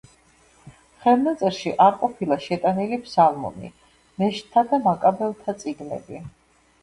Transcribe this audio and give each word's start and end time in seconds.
ხელნაწერში 1.01 1.73
არ 1.85 1.91
ყოფილა 2.03 2.37
შეტანილი 2.45 2.99
ფსალმუნი, 3.03 3.69
ნეშტთა 4.23 4.63
და 4.71 4.79
მაკაბელთა 4.87 5.55
წიგნები. 5.65 6.25